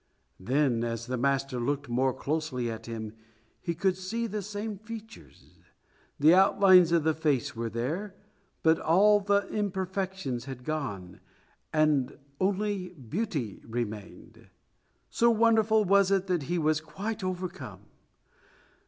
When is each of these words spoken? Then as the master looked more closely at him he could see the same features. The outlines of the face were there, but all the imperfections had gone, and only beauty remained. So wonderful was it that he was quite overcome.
Then 0.39 0.83
as 0.83 1.05
the 1.05 1.15
master 1.15 1.59
looked 1.59 1.87
more 1.87 2.11
closely 2.11 2.71
at 2.71 2.87
him 2.87 3.13
he 3.61 3.75
could 3.75 3.95
see 3.95 4.25
the 4.25 4.41
same 4.41 4.79
features. 4.79 5.59
The 6.19 6.33
outlines 6.33 6.91
of 6.91 7.03
the 7.03 7.13
face 7.13 7.55
were 7.55 7.69
there, 7.69 8.15
but 8.63 8.79
all 8.79 9.19
the 9.19 9.47
imperfections 9.49 10.45
had 10.45 10.63
gone, 10.63 11.19
and 11.71 12.17
only 12.39 12.93
beauty 12.95 13.61
remained. 13.63 14.47
So 15.11 15.29
wonderful 15.29 15.85
was 15.85 16.09
it 16.09 16.25
that 16.25 16.41
he 16.49 16.57
was 16.57 16.81
quite 16.81 17.23
overcome. 17.23 17.81